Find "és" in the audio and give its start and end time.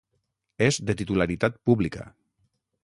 0.69-0.79